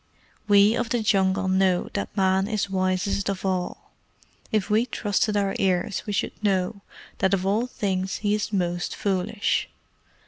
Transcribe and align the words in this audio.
We 0.47 0.73
of 0.73 0.89
the 0.89 1.03
Jungle 1.03 1.47
know 1.47 1.89
that 1.93 2.17
Man 2.17 2.47
is 2.47 2.71
wisest 2.71 3.29
of 3.29 3.45
all. 3.45 3.91
If 4.51 4.67
we 4.67 4.87
trusted 4.87 5.37
our 5.37 5.55
ears 5.59 6.07
we 6.07 6.11
should 6.13 6.43
know 6.43 6.81
that 7.19 7.35
of 7.35 7.45
all 7.45 7.67
things 7.67 8.15
he 8.15 8.33
is 8.33 8.51
most 8.51 8.95
foolish." 8.95 9.69